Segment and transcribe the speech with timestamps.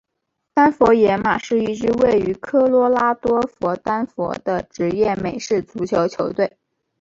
[0.55, 6.57] 丹佛野马是一支位于科罗拉多州丹佛的职业美式足球球队。